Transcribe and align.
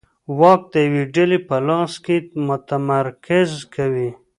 واک 0.39 0.61
د 0.73 0.75
یوې 0.87 1.03
ډلې 1.15 1.39
په 1.47 1.57
لاس 1.67 1.93
کې 2.05 2.17
متمرکز 2.47 3.51
کوي 3.75 4.09